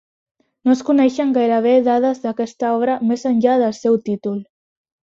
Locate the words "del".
3.67-3.81